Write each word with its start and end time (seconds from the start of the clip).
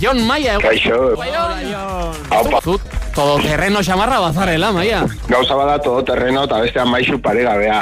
Jon 0.00 0.20
Maia, 0.26 0.54
egun. 0.54 0.62
Kaixo. 0.62 0.96
Aupa. 2.30 2.60
Zut, 2.62 2.82
todo 3.14 3.38
terreno 3.42 3.82
xamarra 3.82 4.20
bazarela, 4.20 4.70
Maia. 4.72 5.04
Gauza 5.26 5.56
bada 5.58 5.78
todo 5.82 6.04
terreno 6.04 6.44
eta 6.46 6.60
bestean 6.62 6.88
maizu 6.88 7.18
paregabea. 7.22 7.80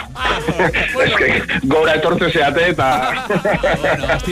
Ez 1.05 1.13
que 1.18 1.29
gora 1.65 1.97
etortze 1.99 2.31
zeate 2.33 2.71
eta... 2.71 2.89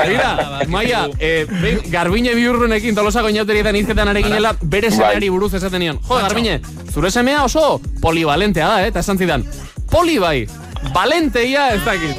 Mira, 0.01 0.31
Maia, 0.69 1.05
eh, 1.19 1.45
garbine 1.93 2.35
biurrunekin 2.35 2.97
tolosako 2.97 3.29
inauterietan 3.35 3.77
izketan 3.77 4.09
areginela 4.15 4.55
bere 4.63 4.91
semeari 4.91 5.29
buruz 5.29 5.53
esaten 5.61 5.85
nion. 5.85 6.01
Jo, 6.09 6.23
garbine, 6.25 6.61
zure 6.93 7.11
semea 7.13 7.45
oso 7.45 7.81
polivalentea 8.01 8.69
da, 8.69 8.83
eh? 8.85 8.93
Eta 8.95 9.05
esan 9.05 9.21
zidan, 9.21 9.45
poli 9.91 10.17
bai, 10.19 10.47
valenteia 10.93 11.69
ez 11.75 11.81
dakit. 11.85 12.17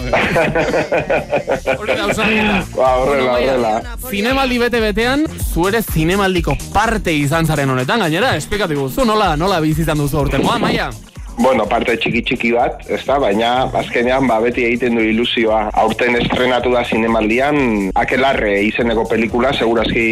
Hori 1.79 1.95
da, 1.95 2.07
usan. 2.11 2.35
Ba, 2.75 2.91
horrela, 3.01 3.33
horrela. 3.37 3.73
Zinemaldi 4.09 4.59
bete-betean, 4.61 5.25
zu 5.53 5.67
ere 5.69 5.81
zinemaldiko 5.83 6.55
parte 6.73 7.13
izan 7.13 7.45
zaren 7.45 7.69
honetan, 7.75 8.05
gainera, 8.05 8.35
esplikatu 8.39 8.79
guzu, 8.79 9.05
nola, 9.05 9.35
nola 9.39 9.59
bizitzan 9.63 10.01
duzu 10.01 10.23
aurtengoa, 10.23 10.57
Maia? 10.61 10.89
Bueno, 11.37 11.65
parte 11.67 11.97
txiki 11.99 12.21
txiki 12.23 12.51
bat, 12.55 12.85
ez 12.87 13.01
da, 13.05 13.17
baina 13.19 13.49
azkenean 13.75 14.27
ba, 14.29 14.37
beti 14.43 14.63
egiten 14.63 14.95
du 14.95 15.03
ilusioa. 15.03 15.65
Aurten 15.81 16.15
estrenatu 16.21 16.71
da 16.71 16.83
zinemaldian, 16.87 17.91
akelarre 17.99 18.53
izeneko 18.69 19.03
pelikula, 19.09 19.51
segurazki 19.53 20.05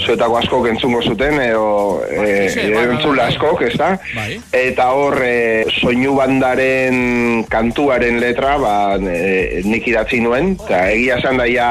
zuetako 0.00 0.38
askok 0.40 0.70
entzungo 0.72 1.02
zuten, 1.04 1.36
edo 1.44 1.66
e, 2.08 2.16
Bai, 2.16 2.48
bai, 2.56 2.70
bai, 2.72 2.86
entzule 2.96 3.20
bai. 3.20 3.28
askok, 3.34 3.62
ez 3.68 3.74
da? 3.76 3.90
Bai. 4.16 4.38
Eta 4.62 4.88
hor, 4.96 5.18
e, 5.26 5.64
soinu 5.76 6.16
bandaren 6.16 7.44
kantuaren 7.52 8.18
letra, 8.22 8.56
ba, 8.62 8.74
e, 8.96 9.60
nik 9.68 9.86
idatzi 9.92 10.22
nuen, 10.24 10.54
eta 10.56 10.86
egia 10.94 11.20
esan 11.20 11.42
daia 11.42 11.68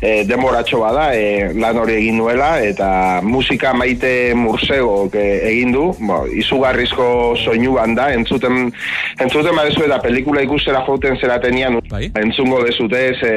e, 0.00 0.24
demoratxo 0.24 0.80
bada, 0.80 1.10
e, 1.14 1.52
lan 1.58 1.78
hori 1.78 1.96
egin 1.98 2.18
nuela, 2.20 2.58
eta 2.62 3.20
musika 3.24 3.72
maite 3.74 4.34
mursego 4.38 5.08
e, 5.12 5.24
egin 5.50 5.72
du, 5.74 5.88
bo, 5.98 6.20
izugarrizko 6.30 7.08
soinu 7.42 7.74
banda, 7.78 8.08
entzuten, 8.14 8.70
entzuten 9.18 9.56
badezu 9.58 9.84
eta 9.86 10.00
pelikula 10.04 10.44
ikustera 10.46 10.84
jouten 10.86 11.18
zeratenian, 11.18 11.80
Bai. 11.90 12.06
entzungo 12.20 12.62
dezute 12.64 13.02
ze 13.18 13.32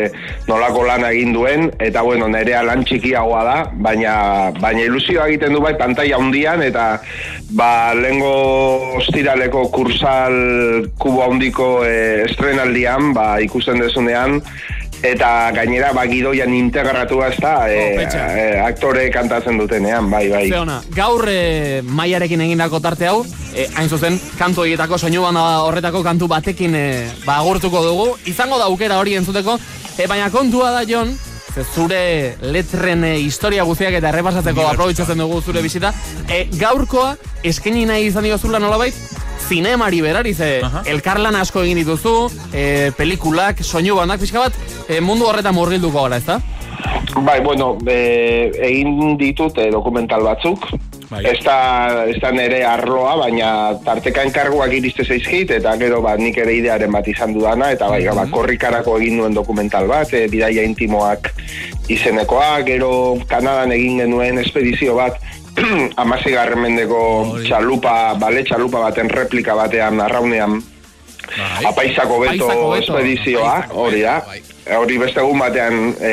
nolako 0.47 0.85
lana 0.85 1.11
egin 1.11 1.33
duen, 1.33 1.69
eta 1.79 2.03
bueno, 2.05 2.29
nerea 2.31 2.63
lan 2.67 2.85
txikiagoa 2.85 3.43
da, 3.47 3.57
baina, 3.73 4.15
baina 4.61 4.85
ilusioa 4.85 5.27
egiten 5.31 5.57
du 5.57 5.61
bai 5.63 5.73
pantalla 5.79 6.19
handian 6.21 6.61
eta 6.65 6.85
ba, 7.57 7.93
lengo 7.97 8.97
ostiraleko 8.99 9.67
kursal 9.73 10.37
kubo 11.01 11.25
handiko 11.25 11.71
e, 11.85 12.27
estrenaldian, 12.27 13.13
ba, 13.17 13.33
ikusten 13.43 13.81
dezunean, 13.81 14.39
eta 15.03 15.51
gainera 15.55 15.91
ba, 15.93 16.05
gidoian 16.09 16.53
integratua 16.53 17.31
ez 17.31 17.37
da, 17.41 17.55
e, 17.69 17.79
Oh, 18.01 18.37
e, 18.37 18.59
aktore 18.61 19.09
kantatzen 19.11 19.57
dutenean, 19.57 20.09
bai, 20.11 20.27
bai. 20.29 20.45
Ze 20.49 20.59
ona, 20.59 20.81
gaur 20.95 21.25
e, 21.29 21.81
maiarekin 21.85 22.41
egindako 22.45 22.79
tarte 22.83 23.07
hau, 23.09 23.23
e, 23.53 23.67
hain 23.75 23.89
zuzen, 23.89 24.19
kantu 24.37 24.65
horietako 24.65 24.97
soinu 24.97 25.23
banda 25.25 25.43
horretako 25.65 26.03
kantu 26.05 26.29
batekin 26.31 26.75
e, 26.75 26.85
ba, 27.25 27.39
agurtuko 27.41 27.83
dugu. 27.85 28.07
Izango 28.29 28.61
da 28.61 28.69
aukera 28.69 28.99
hori 29.01 29.17
entzuteko, 29.17 29.57
e, 29.97 30.07
baina 30.07 30.29
kontua 30.33 30.71
da, 30.77 30.85
Jon, 30.87 31.13
ze 31.51 31.65
zure 31.75 32.37
letren 32.41 33.03
e, 33.03 33.15
historia 33.19 33.65
guztiak 33.67 33.97
eta 33.99 34.11
errepasatzeko 34.13 34.67
aprobitzatzen 34.69 35.19
dugu 35.19 35.41
zure 35.41 35.65
bisita, 35.65 35.93
e, 36.29 36.45
gaurkoa 36.59 37.15
eskaini 37.43 37.87
nahi 37.89 38.07
izan 38.11 38.23
diozula 38.27 38.61
nolabait, 38.61 38.95
zinemari 39.51 39.99
berari, 40.01 40.33
ze 40.33 40.61
elkarlan 40.87 41.35
asko 41.35 41.65
egin 41.65 41.81
dituzu, 41.81 42.15
e, 42.55 42.91
pelikulak, 42.95 43.59
soinu 43.65 43.97
bandak 43.99 44.23
pixka 44.23 44.45
bat, 44.45 44.59
e, 44.87 45.01
mundu 45.03 45.27
horretan 45.27 45.57
murgilduko 45.57 46.05
gara, 46.05 46.21
ezta? 46.21 46.39
Bai, 47.27 47.41
bueno, 47.43 47.73
e, 47.83 48.51
egin 48.69 49.17
ditut 49.19 49.59
e, 49.59 49.67
dokumental 49.73 50.23
batzuk. 50.23 50.69
Bai. 51.11 51.25
Ez 51.27 51.41
da, 51.43 52.05
ez 52.07 52.15
da 52.23 52.29
nere 52.31 52.61
arloa, 52.63 53.17
baina 53.19 53.49
tarteka 53.83 54.23
enkarguak 54.23 54.71
iriste 54.77 55.03
zaizkit, 55.03 55.51
eta 55.57 55.73
gero 55.81 55.99
ba, 56.05 56.15
nik 56.15 56.39
ere 56.39 56.55
idearen 56.55 56.93
bat 56.95 57.09
izan 57.11 57.35
dudana, 57.35 57.73
eta 57.75 57.89
bai, 57.91 58.05
ba, 58.15 58.23
korrikarako 58.31 58.95
egin 59.01 59.19
nuen 59.19 59.35
dokumental 59.35 59.91
bat, 59.91 60.13
e, 60.15 60.29
bidaia 60.31 60.63
intimoak 60.63 61.33
izenekoa, 61.91 62.61
gero 62.63 62.93
Kanadan 63.27 63.75
egin 63.75 63.99
genuen 64.05 64.39
espedizio 64.39 64.95
bat, 64.95 65.19
amazigarren 66.03 66.59
mendeko 66.59 67.01
Hori. 67.31 67.47
txalupa, 67.47 68.13
bale, 68.19 68.43
txalupa 68.47 68.85
baten 68.89 69.09
replika 69.09 69.55
batean, 69.55 69.99
arraunean, 70.01 70.61
Bai. 71.31 71.65
Apaizako 71.69 72.19
beto 72.25 72.47
espedizioa, 72.75 73.67
hori 73.71 74.01
da. 74.03 74.19
bai. 74.27 74.41
Hori 74.77 74.97
beste 75.01 75.21
egun 75.23 75.39
batean 75.41 75.77
e, 75.97 76.11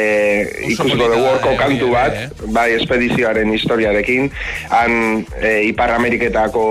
ikusiko 0.72 1.08
dugu 1.10 1.24
horko 1.26 1.50
eh, 1.52 1.58
kantu 1.58 1.90
bat, 1.92 2.14
ere, 2.16 2.52
bai 2.54 2.68
espedizioaren 2.78 3.50
historiarekin, 3.52 4.30
han 4.72 4.94
e, 5.36 5.50
Ipar 5.68 5.92
Ameriketako 5.96 6.64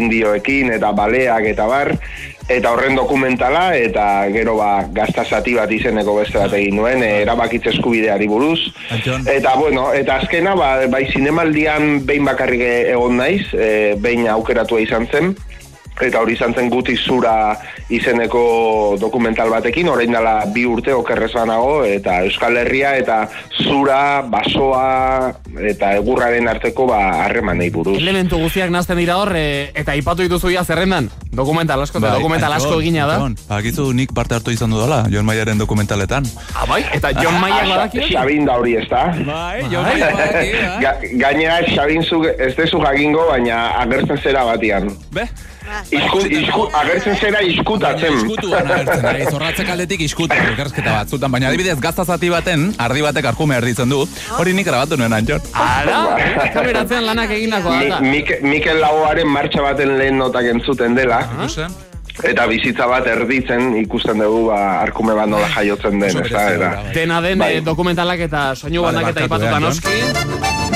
indioekin 0.00 0.72
eta 0.74 0.90
baleak 0.96 1.46
eta 1.52 1.68
bar, 1.70 1.92
eta 2.48 2.72
horren 2.72 2.96
dokumentala, 2.98 3.76
eta 3.76 4.04
gero 4.32 4.56
ba 4.58 4.86
gazta 4.92 5.24
zati 5.24 5.54
bat 5.58 5.70
izeneko 5.70 6.16
beste 6.18 6.38
bat 6.38 6.54
egin 6.56 6.76
nuen, 6.80 7.02
e, 7.02 7.10
erabakitze 7.22 7.74
eskubideari 7.74 8.28
buruz. 8.30 8.58
Antxon. 8.90 9.28
Eta 9.30 9.54
bueno, 9.60 9.90
eta 9.94 10.20
azkena 10.22 10.54
ba, 10.58 10.72
bai 10.90 11.04
zinemaldian 11.12 12.06
behin 12.06 12.26
bakarrik 12.28 12.64
egon 12.64 13.20
naiz, 13.20 13.46
e, 13.54 13.94
behin 14.00 14.28
aukeratua 14.28 14.80
izan 14.86 15.06
zen, 15.10 15.34
eta 16.02 16.20
hori 16.20 16.34
izan 16.34 16.54
zen 16.54 16.70
guti 16.70 16.96
zura 16.96 17.56
izeneko 17.90 18.96
dokumental 19.00 19.50
batekin, 19.50 19.88
orain 19.88 20.12
dela 20.12 20.44
bi 20.54 20.64
urte 20.66 20.92
okerrez 20.94 21.32
banago, 21.34 21.84
eta 21.84 22.20
Euskal 22.24 22.56
Herria 22.56 22.94
eta 23.00 23.20
zura, 23.64 24.22
basoa 24.22 25.32
eta 25.70 25.94
egurraren 25.98 26.48
arteko 26.48 26.86
ba 26.90 27.00
harremanei 27.24 27.70
buruz. 27.70 27.96
Elementu 28.00 28.38
guztiak 28.38 28.70
nazten 28.70 28.98
dira 28.98 29.16
hor, 29.20 29.34
e, 29.36 29.70
eta 29.74 29.94
ipatu 29.98 30.22
dituzu 30.26 30.52
ja 30.54 30.64
zerrendan. 30.64 31.10
Dokumental 31.30 31.82
asko, 31.82 32.00
Bai, 32.02 32.14
dokumental 32.18 32.52
asko 32.52 32.80
egina 32.80 33.06
da. 33.06 33.18
Bakizu 33.48 33.92
nik 33.94 34.14
parte 34.14 34.34
hartu 34.34 34.50
izan 34.54 34.70
dudala, 34.74 35.04
Jon 35.10 35.24
Maiaren 35.26 35.58
dokumentaletan. 35.58 36.26
Ah, 36.54 36.66
bai? 36.66 36.82
Eta 36.94 37.12
John 37.20 37.38
Maia 37.40 37.60
Ah, 37.60 37.68
badaki 37.68 37.98
hori? 38.00 38.14
Xabin 38.14 38.44
da 38.48 38.56
hori, 38.58 38.74
ez 38.80 38.88
da? 38.88 39.04
Bai, 39.26 39.62
Jon 39.70 39.84
Maia 39.84 40.10
Ga, 40.80 40.94
gainera 41.20 41.60
Xabin 41.68 42.02
zu, 42.02 42.22
ez 42.24 42.54
dezu 42.56 42.80
jakingo, 42.82 43.26
baina 43.28 43.60
agertzen 43.82 44.18
zera 44.22 44.44
batian. 44.48 44.90
Be? 45.14 45.28
Agertzen 45.70 47.16
zera 47.20 47.40
iskutatzen. 47.46 48.16
Iskutuan 48.20 48.70
agertzen 48.70 49.06
ari, 49.12 49.26
zorratzek 49.30 49.68
aldetik 49.74 50.00
iskutu, 50.06 50.38
elkarrezketa 50.50 50.94
batzutan, 50.98 51.30
baina 51.32 51.50
adibidez 51.50 51.76
gazta 51.82 52.04
zati 52.04 52.30
baten, 52.32 52.70
ardi 52.78 53.04
batek 53.06 53.30
arkume 53.32 53.56
erditzen 53.60 53.90
du, 53.92 54.02
hori 54.38 54.54
nik 54.56 54.66
grabatu 54.66 54.98
nuen 55.00 55.12
Antxon. 55.16 55.44
Ara, 55.54 56.00
kameratzean 56.54 57.06
lanak 57.06 57.30
egindako. 57.36 57.76
Mike, 58.06 58.40
Mikel 58.42 58.80
Lagoaren 58.82 59.28
martxa 59.30 59.62
baten 59.62 59.96
lehen 59.98 60.18
notak 60.18 60.50
entzuten 60.54 60.94
dela, 60.98 61.22
eta 62.26 62.46
bizitza 62.50 62.86
bat 62.90 63.06
erditzen 63.08 63.74
ikusten 63.80 64.20
dugu 64.20 64.46
ba, 64.50 64.58
arkume 64.82 65.14
bat 65.16 65.30
nola 65.30 65.48
jaiotzen 65.54 66.00
den, 66.02 66.20
ez 66.24 66.32
da, 66.32 66.44
bai. 66.60 66.92
Dena 66.96 67.20
den 67.24 67.38
Bai. 67.40 67.54
eh, 67.56 67.64
dokumentalak 67.64 68.26
eta 68.28 68.50
soinu 68.56 68.82
bandak 68.88 69.14
eta 69.14 69.24
ipatuta 69.30 69.56
eh, 69.56 69.64
noski. 69.68 70.69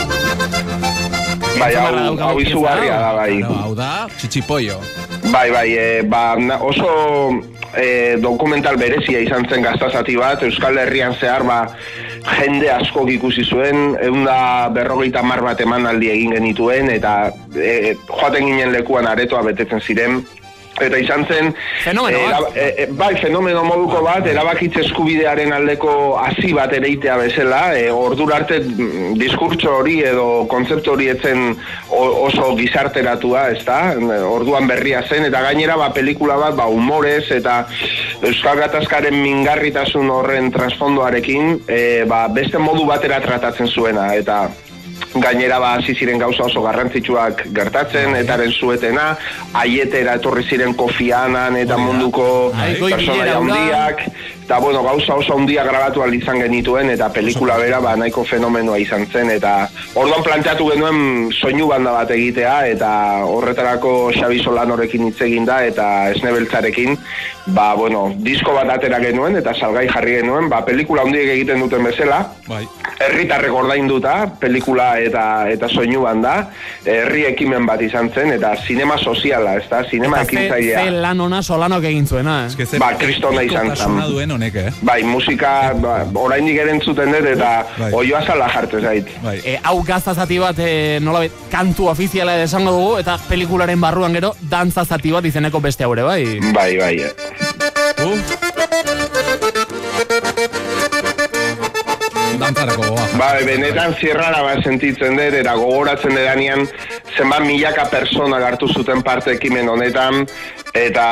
Bai, 1.58 1.74
hau, 1.78 2.16
hau 2.18 2.36
izugarria 2.42 2.96
da, 2.98 3.10
bai. 3.16 3.38
Claro, 3.38 3.58
hau 3.62 3.74
da, 3.78 3.90
txitsipollo. 4.18 4.78
Bai, 5.30 5.50
bai, 5.54 5.68
e, 5.72 6.02
ba, 6.02 6.34
na- 6.38 6.58
oso 6.62 6.88
e, 7.76 8.16
dokumental 8.22 8.76
berezia 8.76 9.20
izan 9.22 9.46
zen 9.48 9.62
gaztazati 9.62 10.16
bat, 10.18 10.42
Euskal 10.46 10.78
Herrian 10.78 11.14
zehar, 11.20 11.44
ba, 11.46 11.58
jende 12.38 12.70
askok 12.74 13.10
ikusi 13.14 13.44
zuen, 13.44 13.94
egun 14.02 14.24
da 14.26 14.68
berrogeita 14.74 15.22
mar 15.22 15.42
bat 15.46 15.60
emanaldi 15.60 16.10
egin 16.10 16.34
genituen, 16.38 16.90
eta 16.94 17.30
e, 17.54 17.94
joaten 18.08 18.46
ginen 18.50 18.72
lekuan 18.74 19.06
aretoa 19.10 19.42
betetzen 19.50 19.80
ziren, 19.80 20.22
Eta 20.82 20.98
izan 20.98 21.22
zen... 21.30 21.52
Fenomeno 21.84 22.18
eh, 22.18 22.30
bat. 22.30 22.56
era- 22.56 22.66
eh, 22.66 22.74
eh, 22.82 22.86
bai, 22.90 23.14
fenomeno 23.20 23.62
moduko 23.64 24.00
bat, 24.02 24.26
erabakitze 24.26 24.82
eskubidearen 24.82 25.52
aldeko 25.54 26.16
hasi 26.18 26.50
bat 26.56 26.72
ereitea 26.74 27.16
bezala, 27.20 27.62
e, 27.78 27.90
ordura 27.94 28.40
arte 28.42 28.58
mm, 28.58 29.14
diskurtso 29.20 29.76
hori 29.78 30.00
edo 30.02 30.26
kontzeptu 30.50 30.96
hori 30.96 31.08
etzen 31.12 31.54
oso 31.94 32.50
gizarteratua, 32.58 33.46
ez 33.54 33.62
da? 33.66 33.78
Orduan 34.26 34.66
berria 34.66 35.04
zen, 35.06 35.28
eta 35.30 35.44
gainera 35.46 35.78
ba, 35.78 35.92
pelikula 35.94 36.40
bat 36.40 36.58
ba, 36.58 36.66
humorez 36.66 37.30
eta 37.30 37.62
Euskal 38.24 38.58
Gatazkaren 38.64 39.14
mingarritasun 39.14 40.10
horren 40.10 40.50
transfondoarekin 40.54 41.58
e, 41.68 41.80
ba, 42.10 42.26
beste 42.34 42.58
modu 42.58 42.86
batera 42.88 43.22
tratatzen 43.22 43.70
zuena, 43.70 44.10
eta 44.18 44.48
gainera 45.14 45.58
ba 45.58 45.74
hasi 45.74 45.94
ziren 45.94 46.18
gauza 46.18 46.44
oso 46.44 46.62
garrantzitsuak 46.62 47.44
gertatzen 47.54 48.16
etaren 48.18 48.52
zuetena 48.52 49.16
aietera 49.54 50.16
etorri 50.18 50.42
ziren 50.48 50.74
Kofi 50.74 51.12
Annan 51.12 51.56
eta 51.56 51.76
munduko 51.78 52.50
Bai, 52.54 52.74
personaia 52.80 53.38
hura. 53.38 53.54
handiak. 53.54 54.08
Eta 54.44 54.58
bueno, 54.60 54.82
gauza 54.84 55.14
oso 55.14 55.38
handia 55.38 55.62
grabatu 55.64 56.02
ahal 56.02 56.12
izan 56.14 56.36
genituen, 56.42 56.90
eta 56.92 57.06
pelikula 57.08 57.56
bera 57.56 57.78
ba, 57.80 57.94
nahiko 57.96 58.26
fenomenoa 58.28 58.76
izan 58.76 59.06
zen, 59.08 59.30
eta 59.32 59.70
orduan 59.96 60.20
planteatu 60.22 60.66
genuen 60.68 61.30
soinu 61.32 61.64
banda 61.70 61.94
bat 61.94 62.10
egitea, 62.12 62.66
eta 62.74 62.90
horretarako 63.24 64.10
Xabi 64.12 64.42
Solanorekin 64.44 65.06
hitz 65.08 65.22
egin 65.24 65.48
da, 65.48 65.62
eta 65.64 66.10
esnebeltzarekin, 66.10 66.92
ba, 67.56 67.70
bueno, 67.74 68.10
disko 68.20 68.52
bat 68.52 68.68
atera 68.74 69.00
genuen, 69.00 69.38
eta 69.40 69.54
salgai 69.56 69.86
jarri 69.88 70.18
genuen, 70.20 70.50
ba, 70.52 70.60
pelikula 70.68 71.06
handiek 71.08 71.32
egiten 71.38 71.64
duten 71.64 71.88
bezala, 71.88 72.20
Bai. 72.46 72.66
herritarrek 73.00 73.56
ordainduta, 73.64 74.26
pelikula 74.40 74.98
eta 75.06 75.24
eta 75.50 75.68
soinu 75.68 76.02
banda, 76.02 76.50
herri 76.84 77.24
ekimen 77.30 77.66
bat 77.66 77.80
izan 77.82 78.10
zen, 78.14 78.32
eta 78.32 78.54
sinema 78.66 78.96
soziala, 78.98 79.56
ez 79.60 79.68
da, 79.70 79.82
sinema 79.88 80.20
Eta 80.22 80.30
ze, 80.30 80.36
ekintzailea. 80.36 80.84
lan 81.04 81.20
ona 81.20 81.42
solanok 81.42 81.84
egin 81.84 82.06
zuena, 82.06 82.46
eh? 82.46 82.66
Ze 82.66 82.78
Ba, 82.78 82.92
kristona 82.98 83.42
izan 83.42 83.74
zen. 83.76 84.00
duen 84.10 84.30
honek, 84.30 84.54
eh? 84.54 84.70
Bai, 84.82 85.02
musika, 85.04 85.72
ba, 85.74 86.04
oraindik 86.14 86.58
ere 86.58 86.70
entzuten 86.70 87.12
dut, 87.12 87.26
eta 87.34 87.66
Bai. 87.78 87.92
oioa 87.92 88.22
zala 88.26 88.48
jarte 88.48 88.80
zait. 88.80 89.08
Bai. 89.22 89.40
E, 89.44 89.58
hau 89.62 89.82
gazta 89.84 90.14
zati 90.14 90.38
bat, 90.38 90.58
e, 90.58 90.98
nolabait, 91.00 91.32
kantu 91.50 91.88
ofiziala 91.88 92.36
esango 92.42 92.70
dugu, 92.72 92.98
eta 92.98 93.18
pelikularen 93.28 93.80
barruan 93.80 94.12
gero, 94.14 94.34
dantza 94.50 94.84
zati 94.84 95.12
bat 95.12 95.24
izeneko 95.24 95.60
beste 95.60 95.84
haure, 95.84 96.02
bai? 96.02 96.40
Bai, 96.52 96.76
bai. 96.78 96.96
Uh. 98.04 98.33
Bai, 103.14 103.44
benetan 103.46 103.92
zirrara 103.94 104.40
bat 104.42 104.64
sentitzen 104.66 105.14
dut, 105.14 105.36
eta 105.38 105.52
gogoratzen 105.54 106.16
edanean 106.18 106.64
zenbat 107.14 107.44
milaka 107.46 107.84
persona 107.92 108.40
hartu 108.42 108.66
zuten 108.66 109.04
parte 109.06 109.36
ekimen 109.36 109.70
honetan, 109.70 110.24
eta 110.74 111.06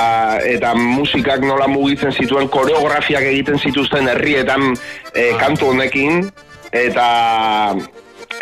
eta 0.51 0.73
musikak 0.75 1.47
nola 1.47 1.69
mugitzen 1.71 2.11
zituen 2.11 2.51
koreografiak 2.51 3.29
egiten 3.31 3.63
zituzten 3.63 4.11
herrietan 4.11 4.73
e, 5.15 5.31
kantu 5.39 5.71
honekin, 5.71 6.27
eta 6.75 7.07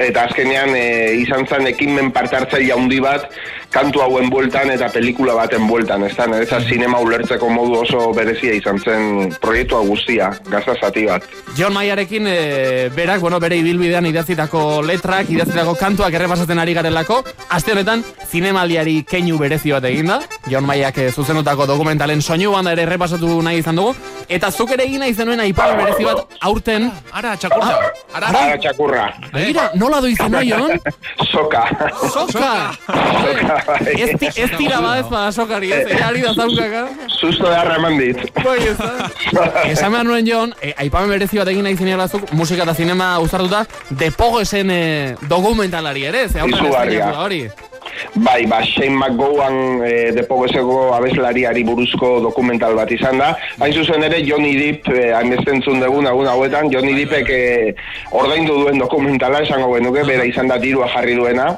eta 0.01 0.25
azkenean 0.29 0.75
e, 0.77 0.85
izan 1.21 1.47
zen 1.47 1.69
ekimen 1.71 2.11
parte 2.15 2.39
hartzaile 2.39 2.73
handi 2.73 3.01
bat 3.05 3.29
kantu 3.71 4.03
hauen 4.03 4.31
bueltan 4.31 4.71
eta 4.75 4.89
pelikula 4.91 5.37
baten 5.39 5.67
bueltan, 5.69 6.03
ez 6.09 6.15
da, 6.17 6.27
niretza 6.27 6.59
sinema 6.67 6.99
ulertzeko 7.05 7.49
modu 7.53 7.79
oso 7.85 8.09
berezia 8.17 8.55
izan 8.57 8.81
zen 8.83 9.35
proiektua 9.43 9.85
guztia, 9.87 10.33
gazta 10.51 10.75
zati 10.81 11.07
bat. 11.07 11.27
John 11.59 11.75
Mayarekin 11.77 12.27
e, 12.27 12.39
berak, 12.97 13.21
bueno, 13.23 13.39
bere 13.43 13.61
ibilbidean 13.63 14.09
idatzitako 14.11 14.83
letrak, 14.87 15.31
idatzitako 15.31 15.77
kantuak 15.79 16.19
errepasatzen 16.19 16.59
ari 16.59 16.75
garelako, 16.75 17.21
aste 17.49 17.77
honetan 17.77 18.03
zinemaldiari 18.31 19.03
keinu 19.07 19.39
berezi 19.39 19.77
bat 19.77 19.87
eginda, 19.87 20.19
John 20.49 20.65
Mayak 20.65 20.97
e, 20.99 21.11
zuzenutako 21.13 21.67
dokumentalen 21.69 22.23
soinu 22.23 22.53
banda 22.53 22.73
ere 22.73 22.83
errepasatu 22.87 23.43
nahi 23.45 23.59
izan 23.61 23.77
dugu, 23.77 23.93
eta 24.29 24.51
zuk 24.51 24.71
ere 24.73 24.87
egin 24.89 25.01
nahi 25.05 25.13
zenuen 25.15 25.41
aipamen 25.45 25.77
berezi 25.85 26.05
bat 26.07 26.39
aurten, 26.49 26.89
Ara, 27.13 27.35
txakurta. 27.37 27.77
Ara, 28.15 28.31
Ara 28.31 28.57
txakurra, 28.59 29.05
begira, 29.35 29.69
nola 29.77 30.01
du 30.01 30.09
izena, 30.09 30.41
Jon? 30.49 30.81
soka. 31.33 31.65
Soka! 32.09 32.51
bai. 33.69 33.95
Ez, 34.01 34.11
ez 34.35 34.51
tira 34.57 34.81
ba 34.81 34.97
ez 34.99 35.07
bada 35.11 35.31
sokari, 35.33 35.73
ez, 35.77 35.85
ere 35.93 36.03
ari 36.09 36.25
da 36.25 36.33
zaukaka. 36.35 36.85
Susto 37.21 37.45
beharra 37.47 37.77
eman 37.77 37.99
dit. 38.01 38.25
Bai, 38.43 38.59
ez 38.73 38.77
da. 38.81 39.11
Esan 39.73 39.93
behar 39.93 40.07
nuen 40.09 40.27
Jon, 40.27 40.55
e, 40.63 40.73
aipamen 40.87 41.13
berezi 41.19 41.39
bat 41.43 41.53
egin 41.53 41.67
nahi 41.69 41.77
zeniola 41.77 42.09
zuk, 42.09 42.31
musika 42.33 42.65
eta 42.65 42.75
zinema 42.75 43.19
uzartuta, 43.23 43.67
de 43.91 44.11
Pogesen 44.11 44.71
e, 44.73 44.83
dokumentalari 45.29 46.09
ere, 46.11 46.29
ze 46.29 46.41
aurten 46.41 46.65
Izugarria. 46.65 47.11
da 47.13 47.27
hori. 47.29 47.45
Bai, 48.17 48.47
ba, 48.47 48.63
Shane 48.65 48.97
McGowan 48.97 49.85
e, 49.85 50.13
depogeseko 50.17 50.93
abeslariari 50.97 51.65
buruzko 51.65 52.21
dokumental 52.25 52.75
bat 52.79 52.91
izan 52.93 53.19
da. 53.21 53.33
Hain 53.61 53.73
zuzen 53.73 54.05
ere, 54.07 54.23
Johnny 54.27 54.57
Depp, 54.59 54.91
e, 54.93 55.11
hainbeste 55.15 55.55
entzun 55.55 55.81
dugun 55.83 56.09
agun 56.11 56.29
hauetan, 56.31 56.71
Johnny 56.73 56.95
Deppek 56.99 57.31
e, 57.31 57.43
ordaindu 58.11 58.61
duen 58.65 58.81
dokumentala 58.83 59.43
esango 59.47 59.75
genuke, 59.77 60.05
bera 60.09 60.27
izan 60.29 60.51
da 60.51 60.59
dirua 60.59 60.89
jarri 60.95 61.17
duena. 61.19 61.53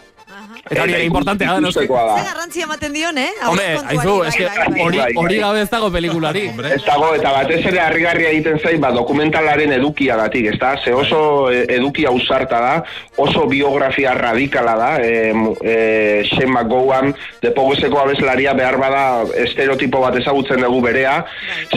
Eta 0.72 0.82
hori 0.82 0.94
ere 0.96 1.04
importantea 1.04 1.52
da, 1.52 1.60
noski. 1.60 1.84
ikustekoa 1.84 2.16
Ze 2.18 2.22
da. 2.24 2.30
garrantzi 2.32 2.60
ematen 2.62 2.92
dion, 2.92 3.18
eh? 3.18 3.28
Hombre, 3.46 3.64
Aurrekontuari, 3.64 3.98
aizu, 3.98 4.18
bai, 4.18 4.28
eske 4.28 4.44
bai, 4.46 4.56
bai. 4.56 4.82
hori 4.86 4.98
Bai, 4.98 5.12
bai. 5.14 5.38
gabe 5.38 5.60
ez 5.62 5.70
dago 5.70 5.90
pelikulari. 5.92 6.44
Ez 6.72 6.84
dago, 6.86 7.14
eta 7.14 7.32
batez 7.32 7.60
ere 7.66 7.80
harrigarria 7.80 8.30
egiten 8.30 8.58
zait, 8.62 8.80
ba, 8.80 8.90
dokumentalaren 8.92 9.72
edukiagatik, 9.72 10.46
ez 10.54 10.58
da? 10.58 10.76
Ze 10.84 10.92
oso 10.94 11.50
e, 11.52 11.64
edukia 11.76 12.08
ausarta 12.08 12.60
da, 12.60 12.84
oso 13.16 13.46
biografia 13.46 14.14
radikala 14.14 14.76
da, 14.76 14.90
e, 15.04 15.32
mu- 15.32 15.56
e, 15.62 16.22
Shane 16.24 16.46
McGowan, 16.46 17.14
depogeseko 17.42 17.98
abeslaria 18.00 18.52
behar 18.54 18.76
bada 18.78 19.24
estereotipo 19.44 20.00
bat 20.00 20.16
ezagutzen 20.20 20.60
dugu 20.62 20.80
berea. 20.80 21.24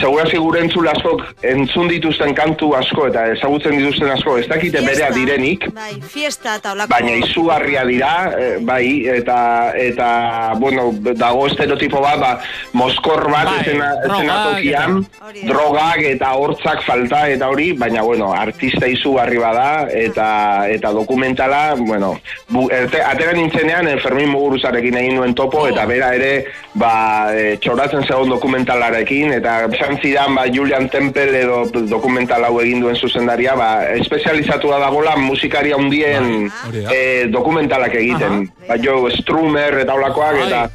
Segurazki 0.00 0.38
gure 0.38 0.60
entzule 0.64 0.90
askok 0.90 1.22
entzun 1.42 1.88
dituzten 1.88 2.34
kantu 2.34 2.72
asko 2.76 3.08
eta 3.08 3.26
ezagutzen 3.34 3.76
dituzten 3.78 4.10
asko 4.10 4.38
ez 4.38 4.46
dakite 4.48 4.80
berea 4.80 5.10
direnik, 5.10 5.68
Bai, 5.74 6.00
fiesta 6.00 6.56
eta 6.56 6.72
olako. 6.72 6.88
baina 6.94 7.16
izugarria 7.16 7.84
dira, 7.84 8.12
eh, 8.38 8.56
bai, 8.86 9.18
eta, 9.18 9.72
eta, 9.76 10.52
bueno, 10.58 10.90
dago 11.14 11.46
estereotipo 11.46 12.00
bat, 12.00 12.18
ba, 12.20 12.40
moskor 12.72 13.26
bat 13.30 13.44
Bai, 13.50 13.60
esena, 13.60 13.90
drogak 14.02 14.20
eszenatokian, 14.20 14.98
eta- 15.02 15.32
da. 15.32 15.46
drogak 15.48 16.02
eta 16.02 16.32
hortzak 16.36 16.82
falta 16.86 17.28
eta 17.30 17.48
hori, 17.48 17.72
baina, 17.72 18.02
bueno, 18.02 18.32
artista 18.32 18.86
izugarri 18.88 19.38
bada, 19.38 19.86
eta, 19.90 20.68
eta 20.70 20.90
dokumentala, 20.92 21.74
bueno, 21.78 22.20
bu, 22.48 22.68
erte, 22.70 23.02
atera 23.02 23.32
nintzenean, 23.32 23.88
eh, 23.88 23.96
Fermin 24.02 24.28
Muguruzarekin 24.30 24.96
egin 24.96 25.16
nuen 25.16 25.34
topo, 25.34 25.58
Oh. 25.64 25.68
eta 25.68 25.86
bera 25.86 26.14
ere, 26.14 26.44
ba, 26.74 27.32
e, 27.34 27.56
txoratzen 27.58 28.04
zegoen 28.06 28.28
dokumentalarekin, 28.30 29.32
eta 29.32 29.66
esan 29.72 29.98
zidan, 30.02 30.34
ba, 30.34 30.44
Julian 30.52 30.88
Temple 30.88 31.40
edo 31.40 31.64
dokumental 31.88 32.44
hau 32.44 32.60
egin 32.60 32.80
duen 32.80 32.96
zuzendaria, 32.96 33.54
ba, 33.54 33.70
espezializatua 33.96 34.78
dagola 34.78 35.16
musikari 35.16 35.72
handien 35.72 36.50
hori 36.68 36.82
da. 36.84 36.92
e, 36.92 37.26
dokumentalak 37.32 37.94
egiten. 37.94 38.50
Ba, 38.68 38.75
jo, 38.82 39.06
Strumer 39.20 39.80
eta 39.84 39.94
olakoak, 39.94 40.42
eta 40.46 40.66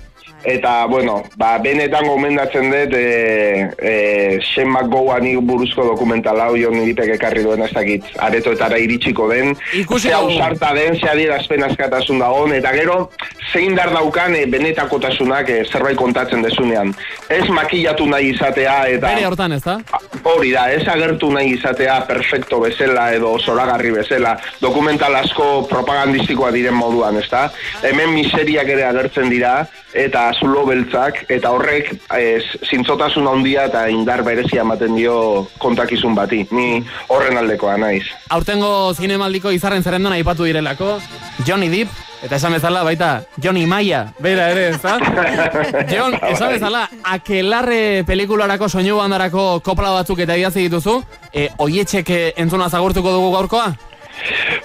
Eta, 0.44 0.86
bueno, 0.86 1.22
ba, 1.38 1.60
benetan 1.62 2.08
gomendatzen 2.10 2.72
dut 2.74 2.96
e, 2.98 3.70
e, 3.78 3.94
Shane 4.42 4.72
McGowanik 4.72 5.44
buruzko 5.46 5.86
dokumental 5.86 6.40
hau 6.42 6.56
jo 6.58 6.72
niripek 6.74 7.14
ekarri 7.16 7.44
duen 7.46 7.62
ez 7.62 7.70
dakit 7.76 8.08
aretoetara 8.18 8.80
iritsiko 8.82 9.28
den. 9.30 9.54
Ikusi 9.78 10.10
ze 10.10 10.16
ausarta 10.18 10.74
den, 10.74 10.98
ze 10.98 11.12
adierazpen 11.12 11.64
askatasun 11.68 12.24
dagoen 12.24 12.56
eta 12.58 12.74
gero, 12.74 13.12
zein 13.52 13.78
dar 13.78 13.94
daukan 13.94 14.36
e, 14.36 14.48
benetakotasunak 14.50 15.50
e, 15.50 15.62
zerbait 15.70 16.00
kontatzen 16.00 16.42
dezunean. 16.42 16.96
Ez 17.30 17.46
makillatu 17.50 18.10
nahi 18.10 18.34
izatea 18.34 18.80
eta 18.98 19.14
Bere 19.14 19.30
hortan, 19.30 19.54
ez 19.60 19.62
da? 19.68 19.78
Hori 20.24 20.52
da, 20.54 20.68
ez 20.72 20.84
agertu 20.88 21.32
nahi 21.34 21.56
izatea 21.56 21.96
perfecto 22.08 22.60
bezala 22.62 23.08
edo 23.16 23.32
zoragarri 23.40 23.92
bezala, 23.96 24.36
dokumental 24.62 25.16
asko 25.18 25.66
propagandistikoa 25.70 26.52
diren 26.54 26.78
moduan, 26.78 27.18
ezta? 27.18 27.48
Hemen 27.88 28.14
miseriak 28.14 28.70
ere 28.70 28.86
agertzen 28.86 29.32
dira, 29.34 29.56
eta 29.94 30.28
zulo 30.38 30.66
beltzak, 30.70 31.24
eta 31.32 31.52
horrek 31.56 31.92
ez, 32.18 32.44
zintzotasun 32.70 33.28
handia 33.28 33.66
eta 33.72 33.88
indar 33.90 34.24
berezia 34.28 34.62
ematen 34.62 34.96
dio 34.96 35.48
kontakizun 35.64 36.16
bati. 36.16 36.46
Ni 36.52 36.84
horren 37.10 37.42
aldekoa 37.42 37.78
naiz. 37.82 38.06
Aurtengo 38.30 38.94
zinemaldiko 38.94 39.52
izarren 39.52 39.84
zerrendan 39.84 40.14
aipatu 40.20 40.46
direlako, 40.48 41.00
Johnny 41.48 41.72
Depp, 41.74 42.11
eta 42.22 42.36
esan 42.36 42.54
bezala 42.54 42.84
baita 42.86 43.24
Johnny 43.42 43.66
Maya, 43.66 44.06
bera 44.20 44.50
ere, 44.54 44.70
ez 44.70 44.82
da? 44.82 44.98
John, 45.92 46.18
esan 46.30 46.54
bezala, 46.54 46.88
akelarre 47.04 48.04
pelikularako 48.08 48.70
soinu 48.70 48.98
bandarako 49.02 49.46
kopla 49.66 49.94
batzuk 49.98 50.22
eta 50.26 50.38
idatzi 50.38 50.68
dituzu, 50.68 51.00
e, 51.34 51.50
oietxek 51.58 52.14
eh, 52.14 52.26
entzuna 52.44 52.70
zagurtuko 52.70 53.16
dugu 53.18 53.32
gaurkoa? 53.38 53.72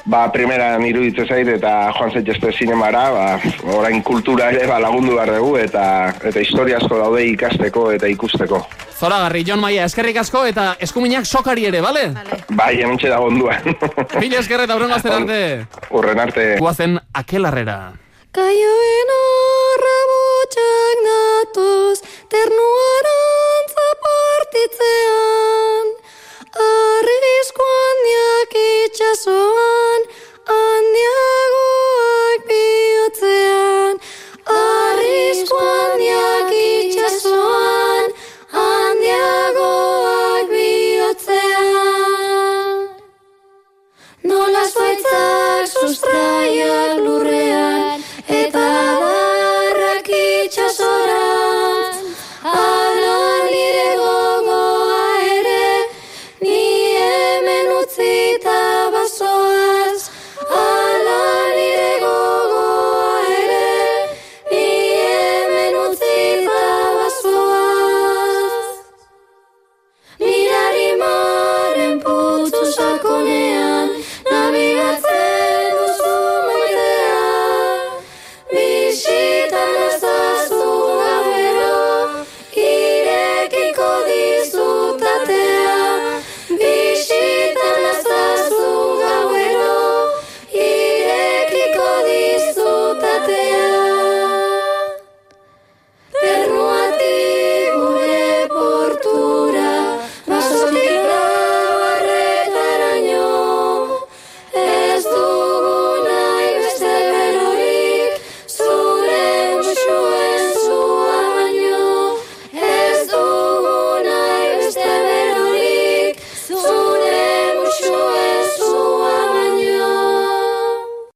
Ba, 0.06 0.26
primera 0.32 0.76
iruditze 0.86 1.26
zait 1.26 1.48
eta 1.50 1.90
joan 1.96 2.12
zaitezte 2.12 2.52
zinemara, 2.52 3.04
ba, 3.10 3.26
orain 3.74 4.02
kultura 4.06 4.50
ere 4.54 4.66
ba, 4.70 4.78
lagundu 4.82 5.16
behar 5.16 5.34
dugu 5.36 5.56
eta, 5.58 5.84
eta 6.22 6.40
historia 6.40 6.78
asko 6.80 7.00
daude 7.00 7.24
ikasteko 7.32 7.90
eta 7.96 8.10
ikusteko. 8.12 8.62
Zoragarri, 8.96 9.44
John 9.44 9.60
Maia, 9.60 9.84
eskerrik 9.84 10.22
asko 10.22 10.46
eta 10.48 10.70
eskuminak 10.80 11.26
sokari 11.26 11.66
ere, 11.68 11.82
bale? 11.84 12.08
Vale. 12.16 12.40
Bai, 12.56 12.72
hemen 12.80 12.96
da 13.02 13.20
onduan. 13.20 13.62
Mila 14.22 14.40
eskerre 14.40 14.64
eta 14.64 14.76
hurrengo 14.78 14.96
azten 14.96 15.12
arte. 15.20 15.40
Urren 15.90 16.20
arte. 16.20 16.48
Guazen 16.62 16.98
akelarrera. 17.12 17.78
Kaioen 18.36 19.12
arrabotxak 19.16 21.04
datoz, 21.06 21.35